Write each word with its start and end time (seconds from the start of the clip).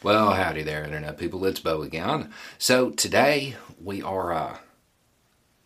Well, 0.00 0.34
howdy 0.34 0.62
there, 0.62 0.84
Internet 0.84 1.18
people. 1.18 1.44
It's 1.44 1.58
Beau 1.58 1.82
again. 1.82 2.32
So, 2.56 2.90
today 2.90 3.56
we 3.82 4.00
are 4.00 4.32
uh, 4.32 4.58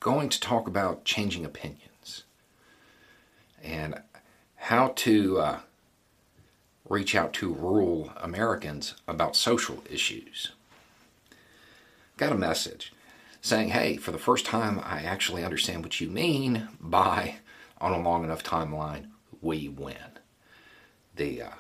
going 0.01 0.31
to 0.31 0.41
talk 0.41 0.67
about 0.67 1.05
changing 1.05 1.45
opinions 1.45 2.25
and 3.63 4.01
how 4.57 4.95
to 4.97 5.39
uh, 5.39 5.59
reach 6.89 7.15
out 7.15 7.35
to 7.35 7.53
rural 7.53 8.11
Americans 8.17 8.95
about 9.07 9.37
social 9.37 9.85
issues. 9.91 10.53
Got 12.17 12.33
a 12.33 12.37
message 12.37 12.95
saying, 13.43 13.69
hey, 13.69 13.99
for 13.99 14.13
the 14.13 14.19
first 14.19 14.47
time, 14.47 14.81
I 14.83 15.03
actually 15.03 15.45
understand 15.45 15.85
what 15.85 16.01
you 16.01 16.09
mean 16.09 16.69
by 16.81 17.35
on 17.83 17.93
a 17.93 18.01
long 18.01 18.25
enough 18.25 18.43
timeline, 18.43 19.09
we 19.43 19.69
win. 19.69 19.97
The 21.17 21.43
uh, 21.43 21.51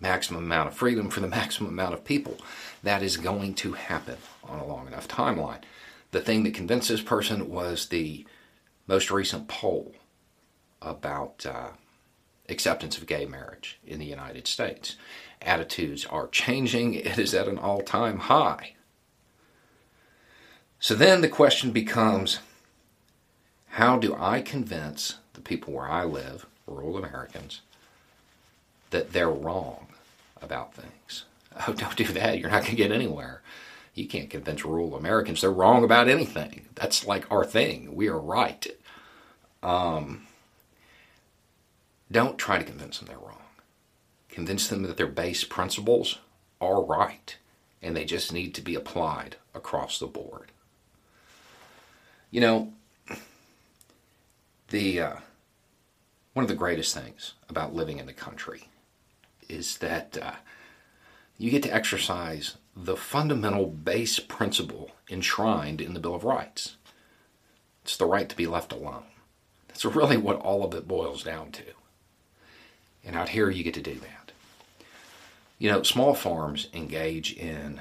maximum 0.00 0.44
amount 0.44 0.68
of 0.68 0.74
freedom 0.74 1.10
for 1.10 1.20
the 1.20 1.28
maximum 1.40 1.70
amount 1.70 1.94
of 1.94 2.04
people. 2.04 2.36
That 2.82 3.02
is 3.02 3.16
going 3.16 3.54
to 3.54 3.72
happen 3.72 4.16
on 4.44 4.58
a 4.58 4.66
long 4.66 4.86
enough 4.86 5.08
timeline. 5.08 5.62
The 6.10 6.20
thing 6.20 6.44
that 6.44 6.54
convinced 6.54 6.88
this 6.88 7.02
person 7.02 7.50
was 7.50 7.86
the 7.86 8.26
most 8.86 9.10
recent 9.10 9.48
poll 9.48 9.94
about 10.80 11.44
uh, 11.44 11.70
acceptance 12.48 12.96
of 12.96 13.06
gay 13.06 13.26
marriage 13.26 13.78
in 13.86 13.98
the 13.98 14.06
United 14.06 14.46
States. 14.46 14.96
Attitudes 15.42 16.06
are 16.06 16.28
changing, 16.28 16.94
it 16.94 17.18
is 17.18 17.34
at 17.34 17.48
an 17.48 17.58
all 17.58 17.82
time 17.82 18.18
high. 18.18 18.74
So 20.80 20.94
then 20.94 21.20
the 21.20 21.28
question 21.28 21.72
becomes 21.72 22.38
how 23.72 23.98
do 23.98 24.16
I 24.18 24.40
convince 24.40 25.18
the 25.34 25.40
people 25.40 25.72
where 25.74 25.88
I 25.88 26.04
live, 26.04 26.46
rural 26.66 26.96
Americans, 26.96 27.60
that 28.90 29.12
they're 29.12 29.30
wrong 29.30 29.88
about 30.40 30.74
things. 30.74 31.24
Oh, 31.66 31.72
don't 31.72 31.96
do 31.96 32.04
that. 32.04 32.38
You're 32.38 32.50
not 32.50 32.62
going 32.62 32.76
to 32.76 32.76
get 32.76 32.92
anywhere. 32.92 33.42
You 33.92 34.06
can't 34.06 34.30
convince 34.30 34.64
rural 34.64 34.94
Americans 34.94 35.40
they're 35.40 35.50
wrong 35.50 35.82
about 35.82 36.08
anything. 36.08 36.66
That's 36.76 37.04
like 37.04 37.28
our 37.32 37.44
thing. 37.44 37.96
We 37.96 38.06
are 38.06 38.20
right. 38.20 38.64
Um, 39.60 40.28
don't 42.12 42.38
try 42.38 42.58
to 42.58 42.64
convince 42.64 42.98
them 42.98 43.08
they're 43.08 43.18
wrong. 43.18 43.42
Convince 44.28 44.68
them 44.68 44.84
that 44.84 44.98
their 44.98 45.08
base 45.08 45.42
principles 45.42 46.18
are 46.60 46.80
right 46.80 47.36
and 47.82 47.96
they 47.96 48.04
just 48.04 48.32
need 48.32 48.54
to 48.54 48.62
be 48.62 48.74
applied 48.74 49.36
across 49.54 49.98
the 49.98 50.06
board. 50.06 50.52
You 52.30 52.40
know, 52.40 52.72
the 54.68 55.00
uh, 55.00 55.16
one 56.34 56.44
of 56.44 56.48
the 56.48 56.54
greatest 56.54 56.94
things 56.94 57.34
about 57.48 57.74
living 57.74 57.98
in 57.98 58.06
the 58.06 58.12
country 58.12 58.68
is 59.48 59.78
that 59.78 60.18
uh, 60.20 60.32
you 61.36 61.50
get 61.50 61.62
to 61.64 61.74
exercise 61.74 62.56
the 62.76 62.96
fundamental 62.96 63.66
base 63.66 64.18
principle 64.18 64.92
enshrined 65.10 65.80
in 65.80 65.94
the 65.94 66.00
Bill 66.00 66.14
of 66.14 66.24
Rights. 66.24 66.76
It's 67.82 67.96
the 67.96 68.06
right 68.06 68.28
to 68.28 68.36
be 68.36 68.46
left 68.46 68.72
alone. 68.72 69.04
That's 69.68 69.84
really 69.84 70.16
what 70.16 70.40
all 70.40 70.64
of 70.64 70.74
it 70.74 70.88
boils 70.88 71.22
down 71.22 71.52
to. 71.52 71.64
And 73.04 73.16
out 73.16 73.30
here, 73.30 73.50
you 73.50 73.64
get 73.64 73.74
to 73.74 73.80
do 73.80 73.94
that. 73.94 74.32
You 75.58 75.70
know, 75.70 75.82
small 75.82 76.14
farms 76.14 76.68
engage 76.72 77.32
in 77.32 77.80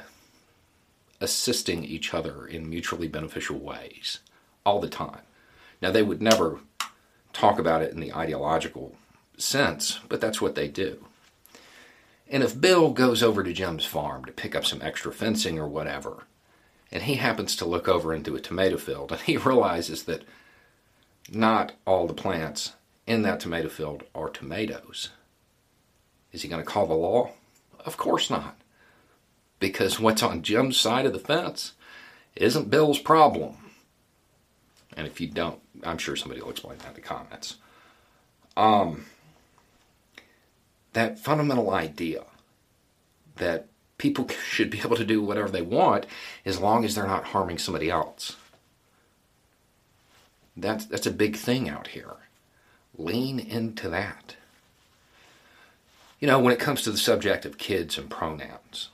assisting 1.19 1.83
each 1.83 2.13
other 2.13 2.45
in 2.45 2.69
mutually 2.69 3.07
beneficial 3.07 3.57
ways 3.57 4.19
all 4.65 4.79
the 4.79 4.89
time. 4.89 5.21
Now, 5.81 5.91
they 5.91 6.03
would 6.03 6.21
never 6.21 6.59
talk 7.33 7.59
about 7.59 7.81
it 7.81 7.93
in 7.93 7.99
the 7.99 8.13
ideological 8.13 8.95
sense, 9.37 9.99
but 10.09 10.21
that's 10.21 10.41
what 10.41 10.55
they 10.55 10.67
do. 10.67 11.05
And 12.29 12.43
if 12.43 12.59
Bill 12.59 12.91
goes 12.91 13.23
over 13.23 13.43
to 13.43 13.53
Jim's 13.53 13.85
farm 13.85 14.25
to 14.25 14.31
pick 14.31 14.55
up 14.55 14.65
some 14.65 14.81
extra 14.81 15.11
fencing 15.13 15.57
or 15.57 15.67
whatever, 15.67 16.25
and 16.91 17.03
he 17.03 17.15
happens 17.15 17.55
to 17.55 17.65
look 17.65 17.87
over 17.87 18.13
into 18.13 18.35
a 18.35 18.41
tomato 18.41 18.77
field 18.77 19.11
and 19.13 19.21
he 19.21 19.37
realizes 19.37 20.03
that 20.03 20.23
not 21.29 21.73
all 21.85 22.07
the 22.07 22.13
plants 22.13 22.73
in 23.05 23.21
that 23.21 23.39
tomato 23.39 23.69
field 23.69 24.03
are 24.13 24.29
tomatoes, 24.29 25.09
is 26.31 26.41
he 26.41 26.49
going 26.49 26.63
to 26.63 26.69
call 26.69 26.87
the 26.87 26.93
law? 26.93 27.31
Of 27.85 27.97
course 27.97 28.29
not. 28.29 28.57
Because 29.59 29.99
what's 29.99 30.21
on 30.21 30.43
Jim's 30.43 30.77
side 30.77 31.05
of 31.05 31.13
the 31.13 31.19
fence 31.19 31.73
isn't 32.35 32.69
Bill's 32.69 32.99
problem. 32.99 33.55
And 34.95 35.07
if 35.07 35.21
you 35.21 35.27
don't, 35.27 35.59
I'm 35.83 35.97
sure 35.97 36.15
somebody 36.15 36.41
will 36.41 36.51
explain 36.51 36.77
that 36.79 36.89
in 36.89 36.93
the 36.95 37.01
comments. 37.01 37.55
Um, 38.55 39.05
that 40.97 41.19
fundamental 41.19 41.69
idea 41.69 42.23
that 43.35 43.67
people 43.99 44.27
should 44.49 44.71
be 44.71 44.79
able 44.79 44.95
to 44.95 45.05
do 45.05 45.21
whatever 45.21 45.49
they 45.49 45.61
want 45.61 46.07
as 46.43 46.59
long 46.59 46.83
as 46.83 46.95
they're 46.95 47.05
not 47.05 47.25
harming 47.25 47.59
somebody 47.59 47.87
else. 47.87 48.35
That's, 50.55 50.85
that's 50.85 51.05
a 51.05 51.11
big 51.11 51.35
thing 51.35 51.69
out 51.69 51.89
here. 51.89 52.15
Lean 52.97 53.39
into 53.39 53.89
that. 53.89 54.37
You 56.19 56.27
know, 56.27 56.39
when 56.39 56.51
it 56.51 56.59
comes 56.59 56.81
to 56.81 56.91
the 56.91 56.97
subject 56.97 57.45
of 57.45 57.59
kids 57.59 57.99
and 57.99 58.09
pronouns, 58.09 58.89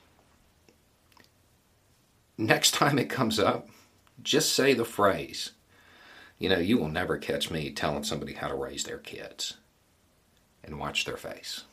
next 2.37 2.71
time 2.71 2.99
it 2.99 3.09
comes 3.09 3.39
up, 3.39 3.69
just 4.21 4.51
say 4.51 4.73
the 4.73 4.83
phrase, 4.83 5.51
you 6.37 6.49
know, 6.49 6.59
you 6.59 6.77
will 6.77 6.89
never 6.89 7.17
catch 7.17 7.49
me 7.49 7.71
telling 7.71 8.03
somebody 8.03 8.33
how 8.33 8.49
to 8.49 8.55
raise 8.55 8.83
their 8.83 8.97
kids 8.97 9.55
and 10.65 10.77
watch 10.77 11.05
their 11.05 11.15
face 11.15 11.63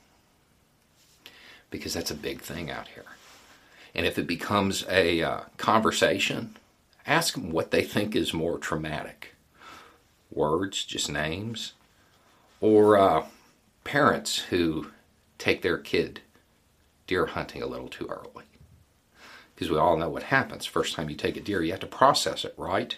because 1.71 1.95
that's 1.95 2.11
a 2.11 2.15
big 2.15 2.41
thing 2.41 2.71
out 2.71 2.89
here. 2.89 3.05
And 3.95 4.07
if 4.07 4.19
it 4.19 4.27
becomes 4.27 4.85
a 4.89 5.23
uh, 5.23 5.41
conversation, 5.57 6.57
ask 7.07 7.35
them 7.35 7.51
what 7.51 7.71
they 7.71 7.83
think 7.83 8.15
is 8.15 8.33
more 8.33 8.59
traumatic 8.59 9.35
words, 10.31 10.85
just 10.85 11.11
names, 11.11 11.73
or 12.61 12.97
uh, 12.97 13.27
parents 13.85 14.39
who 14.39 14.89
take 15.39 15.63
their 15.63 15.79
kid 15.79 16.21
deer 17.07 17.27
hunting 17.27 17.63
a 17.63 17.67
little 17.67 17.89
too 17.89 18.07
early. 18.07 18.45
Because 19.55 19.71
we 19.71 19.79
all 19.79 19.97
know 19.97 20.09
what 20.09 20.25
happens. 20.25 20.65
First 20.65 20.95
time 20.95 21.11
you 21.11 21.17
take 21.17 21.37
a 21.37 21.41
deer, 21.41 21.63
you 21.63 21.73
have 21.73 21.81
to 21.81 21.87
process 21.87 22.45
it, 22.45 22.55
right? 22.57 22.97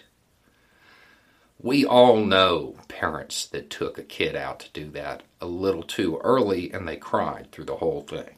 We 1.59 1.85
all 1.85 2.17
know 2.17 2.75
parents 2.87 3.45
that 3.47 3.69
took 3.69 3.97
a 3.97 4.03
kid 4.03 4.35
out 4.35 4.59
to 4.59 4.69
do 4.71 4.89
that 4.91 5.23
a 5.41 5.45
little 5.45 5.83
too 5.83 6.19
early 6.23 6.71
and 6.71 6.87
they 6.87 6.97
cried 6.97 7.51
through 7.51 7.65
the 7.65 7.77
whole 7.77 8.01
thing. 8.01 8.35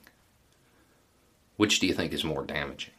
Which 1.58 1.80
do 1.80 1.88
you 1.88 1.94
think 1.94 2.12
is 2.12 2.24
more 2.24 2.44
damaging? 2.44 2.94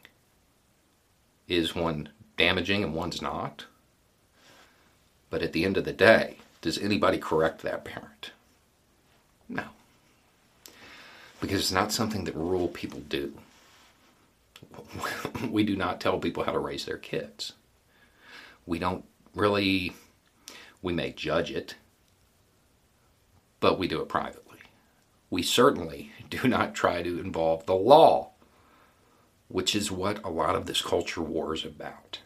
Is 1.49 1.75
one 1.75 2.09
damaging 2.37 2.83
and 2.83 2.94
one's 2.94 3.21
not? 3.21 3.67
But 5.31 5.43
at 5.43 5.53
the 5.53 5.65
end 5.65 5.77
of 5.77 5.84
the 5.84 5.93
day, 5.93 6.39
does 6.61 6.78
anybody 6.78 7.19
correct 7.19 7.62
that 7.62 7.84
parent? 7.84 8.31
No. 9.49 9.65
Because 11.41 11.61
it's 11.61 11.72
not 11.72 11.93
something 11.93 12.25
that 12.25 12.34
rural 12.34 12.69
people 12.69 13.00
do. 13.00 13.34
we 15.50 15.65
do 15.65 15.77
not 15.77 16.00
tell 16.00 16.19
people 16.19 16.45
how 16.45 16.53
to 16.53 16.59
raise 16.59 16.87
their 16.87 16.97
kids. 16.97 17.53
We 18.65 18.78
don't 18.78 19.05
really, 19.34 19.93
we 20.83 20.93
may 20.93 21.12
judge 21.12 21.50
it, 21.50 21.77
but 23.61 23.78
we 23.78 23.87
do 23.87 24.00
it 24.00 24.09
privately. 24.09 24.59
We 25.31 25.43
certainly 25.43 26.12
do 26.31 26.49
not 26.49 26.75
try 26.75 27.03
to 27.03 27.21
involve 27.21 27.66
the 27.66 27.75
law 27.75 28.31
which 29.49 29.75
is 29.75 29.91
what 29.91 30.23
a 30.25 30.31
lot 30.31 30.55
of 30.55 30.67
this 30.67 30.83
culture 30.83 31.23
war 31.23 31.55
is 31.55 31.65
about. 31.65 32.21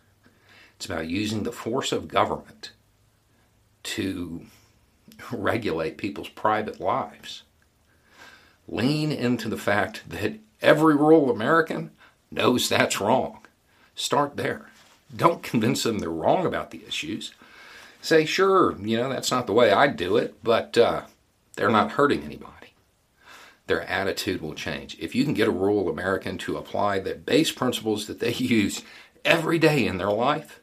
It's 0.76 0.86
about 0.86 1.08
using 1.08 1.42
the 1.42 1.53
force 1.53 1.92
of 1.92 2.08
government 2.08 2.72
to 3.82 4.47
regulate 5.32 5.98
people's 5.98 6.28
private 6.28 6.81
lives. 6.81 7.42
Lean 8.66 9.12
into 9.12 9.48
the 9.48 9.58
fact 9.58 10.08
that 10.08 10.38
every 10.62 10.94
rural 10.94 11.31
American 11.31 11.90
knows 12.31 12.69
that's 12.69 13.00
wrong. 13.00 13.40
Start 13.94 14.37
there. 14.37 14.70
Don't 15.14 15.43
convince 15.43 15.82
them 15.82 15.99
they're 15.99 16.08
wrong 16.08 16.46
about 16.46 16.70
the 16.70 16.84
issues. 16.87 17.34
Say, 18.00 18.25
sure, 18.25 18.78
you 18.81 18.96
know, 18.96 19.11
that's 19.11 19.31
not 19.31 19.46
the 19.46 19.52
way 19.52 19.72
I'd 19.72 19.96
do 19.96 20.17
it, 20.17 20.43
but 20.43 20.78
uh, 20.78 21.02
they're 21.56 21.69
not 21.69 21.93
hurting 21.93 22.22
anybody 22.22 22.59
their 23.70 23.88
attitude 23.88 24.43
will 24.43 24.55
change. 24.55 24.96
If 24.99 25.14
you 25.14 25.22
can 25.22 25.32
get 25.32 25.46
a 25.46 25.52
rural 25.52 25.88
American 25.88 26.38
to 26.38 26.56
apply 26.56 26.99
the 26.99 27.14
base 27.14 27.52
principles 27.52 28.08
that 28.08 28.19
they 28.19 28.32
use 28.34 28.82
every 29.25 29.61
day 29.61 29.87
in 29.87 29.96
their 29.96 30.11
life 30.11 30.58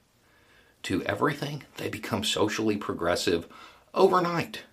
to 0.84 1.02
everything, 1.04 1.64
they 1.78 1.88
become 1.88 2.26
socially 2.26 2.76
progressive 2.76 3.48
overnight. 3.94 4.64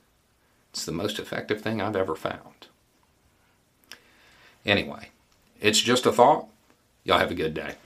It's 0.72 0.84
the 0.84 0.90
most 0.90 1.20
effective 1.20 1.60
thing 1.60 1.81
I've 1.81 1.94
ever 1.94 2.16
found. 2.16 2.66
Anyway, 4.66 5.10
it's 5.60 5.81
just 5.81 6.04
a 6.04 6.10
thought. 6.10 6.48
Y'all 7.04 7.20
have 7.20 7.31
a 7.31 7.36
good 7.36 7.54
day. 7.54 7.76